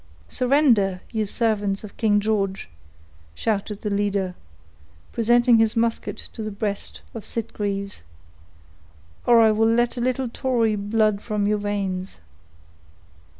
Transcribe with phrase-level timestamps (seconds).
[0.29, 0.99] "Surrender!
[1.11, 2.67] you servants of King George,"
[3.35, 4.33] shouted the leader,
[5.11, 8.01] presenting his musket to the breast of Sitgreaves,
[9.27, 12.19] "or I will let a little tory blood from your veins."